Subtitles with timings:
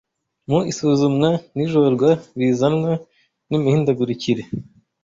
[0.49, 2.09] mu isuzumwa n’ijorwa
[2.39, 2.91] bizanwa
[3.49, 4.43] n’imihindagurikire